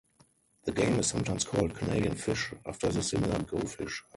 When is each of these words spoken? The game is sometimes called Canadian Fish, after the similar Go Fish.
The 0.63 0.71
game 0.71 0.97
is 0.99 1.05
sometimes 1.05 1.43
called 1.43 1.75
Canadian 1.75 2.15
Fish, 2.15 2.53
after 2.65 2.89
the 2.89 3.03
similar 3.03 3.37
Go 3.43 3.59
Fish. 3.59 4.03